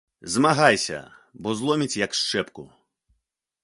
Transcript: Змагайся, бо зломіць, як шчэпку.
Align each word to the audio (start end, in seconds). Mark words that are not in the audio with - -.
Змагайся, 0.35 0.99
бо 1.43 1.55
зломіць, 1.61 2.01
як 2.05 2.19
шчэпку. 2.25 2.69